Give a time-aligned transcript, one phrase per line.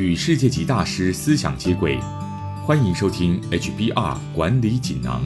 [0.00, 1.98] 与世界级大师思想接轨，
[2.64, 5.22] 欢迎收听 HBR 管理锦囊。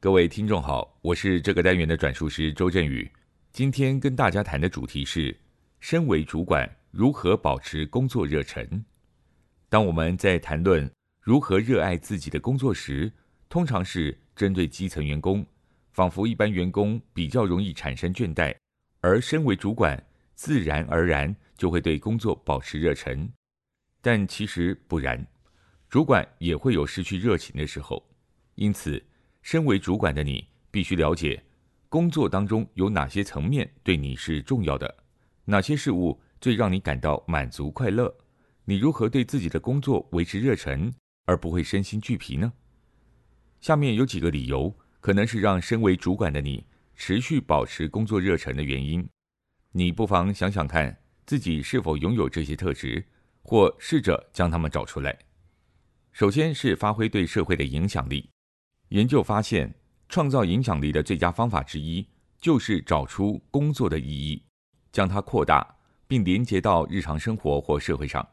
[0.00, 3.08] 各位听众好，我是这个单元的转述师周振宇。
[3.52, 5.34] 今天跟大家谈的主题是：
[5.78, 8.84] 身为主管如何保持工作热忱。
[9.68, 10.90] 当我们在谈论
[11.20, 13.12] 如何热爱自己的工作时，
[13.48, 15.46] 通常是针对基层员工，
[15.92, 18.52] 仿佛一般员工比较容易产生倦怠，
[19.00, 20.04] 而身为主管，
[20.34, 23.30] 自然而然就会对工作保持热忱。
[24.00, 25.26] 但其实不然，
[25.88, 28.04] 主管也会有失去热情的时候。
[28.54, 29.02] 因此，
[29.42, 31.42] 身为主管的你，必须了解
[31.88, 34.94] 工作当中有哪些层面对你是重要的，
[35.44, 38.14] 哪些事物最让你感到满足快乐。
[38.64, 40.92] 你如何对自己的工作维持热忱，
[41.24, 42.52] 而不会身心俱疲呢？
[43.60, 49.08] 下面有几个理由，可能是让身为主管的你持续保持工作热忱的原因。
[49.72, 50.96] 你不妨想想看，
[51.26, 53.04] 自己是否拥有这些特质，
[53.42, 55.18] 或试着将它们找出来。
[56.12, 58.28] 首先是发挥对社会的影响力。
[58.88, 59.74] 研究发现，
[60.08, 62.06] 创造影响力的最佳方法之一，
[62.38, 64.42] 就是找出工作的意义，
[64.92, 65.76] 将它扩大，
[66.06, 68.26] 并连接到日常生活或社会上。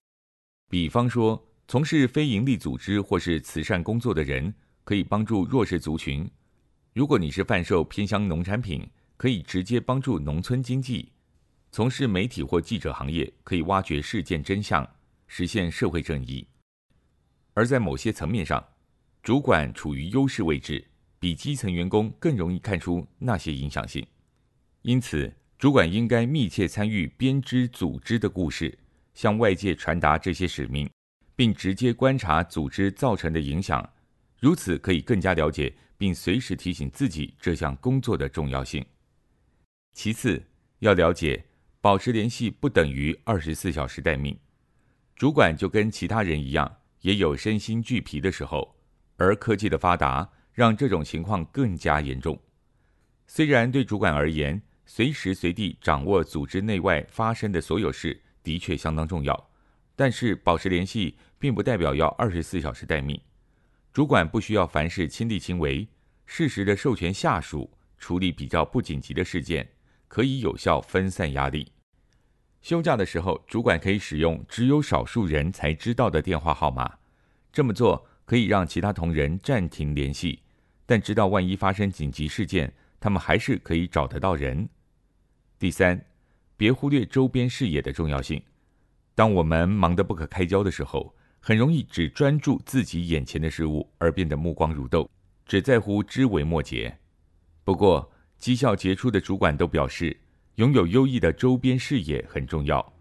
[0.70, 4.54] 比方说，从事非营利组织或是慈善工作的人。
[4.84, 6.30] 可以帮助弱势族群。
[6.94, 11.08] 如果你是贩售偏乡农产品，可以直接帮助农村经济；
[11.74, 14.86] 从事媒体或记者行业，可以挖掘事件真相，
[15.28, 16.46] 实现社会正义。
[17.54, 18.62] 而在某些层面上，
[19.24, 20.86] 主管处于优势位置，
[21.18, 24.06] 比基层员工更容易看出那些影响性。
[24.82, 28.78] 因此，主管应该密切参与编织组织的故事，
[29.14, 30.90] 向外界传达这些使命，
[31.38, 33.88] 并直接观察组织造成的影响。
[34.40, 38.86] 如此可以更加了解，并随时提醒自己这项工作的重要性。
[39.94, 40.44] 其次，
[40.80, 41.42] 要了解
[41.82, 44.38] 保持联系不等于二十四小时待命。
[45.16, 48.76] 主管就跟其他人一样，也有身心俱疲的时候，
[49.18, 52.40] 而科技的发达让这种情况更加严重。
[53.26, 59.50] 虽然对主管而言，随时随地掌握组织内外发生的所有事的确相当重要，
[59.96, 63.20] 但是保持联系并不代表要二十四小时待命。
[63.92, 65.88] 主管不需要凡事亲力亲为，
[66.28, 69.68] 适时的授权下属处理比较不紧急的事件，
[70.12, 71.72] 可以有效分散压力。
[72.62, 76.98] 休假的时候，主管可以使用只有少数人才知道的电话号码，
[77.50, 80.42] 这么做可以让其他同仁暂停联系，
[80.86, 84.68] 但知道万一发生紧急事件，他们还是可以找得到人。
[85.58, 86.06] 第三，
[86.58, 88.44] 别忽略周边视野的重要性。
[89.16, 95.10] 当我们忙得不可开交的时候，很容易只专注自己眼前的事物，而变得目光如豆，
[95.46, 96.98] 只在乎枝微末节。
[97.64, 98.12] 不过，
[98.42, 100.20] 绩效杰出的主管都表示，
[100.56, 102.94] 拥有优异的周边视野很重要，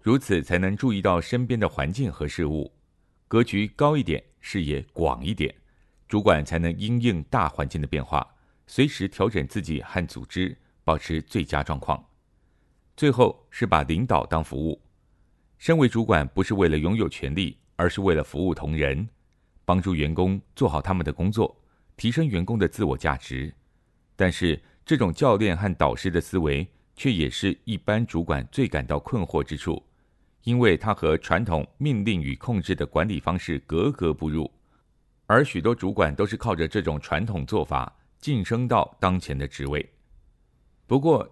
[0.00, 2.72] 如此才能注意到身边的环境和事物。
[3.26, 5.52] 格局高一点，视野广一点，
[6.06, 8.24] 主管才能因应大环境的变化，
[8.68, 12.02] 随时调整自己和组织，保持最佳状况。
[12.96, 14.80] 最后是把领导当服务，
[15.58, 17.58] 身为主管不是为了拥有权力。
[17.78, 19.06] 而是为了服务同仁，
[19.66, 21.54] 帮助员工做好他们的工作，
[21.94, 23.52] 提升员工的自我价值。
[24.16, 26.64] 但是，这种教练和导师的思维，
[26.94, 29.82] 却也是一般主管最感到困惑之处，
[30.44, 34.48] 因为它和传统命令与控制的管理方式格格不入。
[35.26, 39.84] 而许多主管都是靠着这种传统做法晋升到当前的职位。
[40.86, 41.28] 不过，